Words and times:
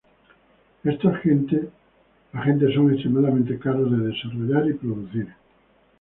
Estos 0.83 1.13
agentes 1.13 1.67
son 2.73 2.91
extremadamente 2.91 3.59
caros 3.59 3.91
de 3.91 4.07
desarrollar 4.07 4.67
y 4.67 4.73
producir. 4.73 5.27